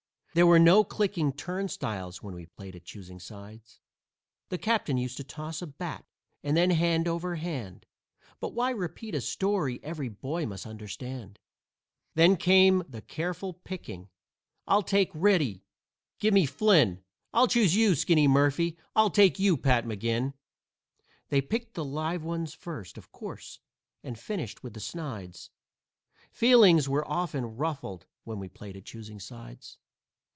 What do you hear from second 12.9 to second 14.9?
careful picking "I'll